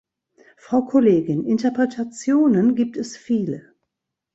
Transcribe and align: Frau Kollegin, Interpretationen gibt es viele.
Frau 0.57 0.81
Kollegin, 0.87 1.45
Interpretationen 1.45 2.73
gibt 2.73 2.97
es 2.97 3.15
viele. 3.15 3.75